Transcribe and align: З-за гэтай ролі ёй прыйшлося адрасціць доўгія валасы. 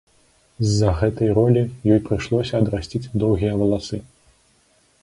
З-за 0.69 0.93
гэтай 1.01 1.29
ролі 1.39 1.61
ёй 1.93 2.01
прыйшлося 2.09 2.53
адрасціць 2.65 3.05
доўгія 3.27 3.53
валасы. 3.63 3.97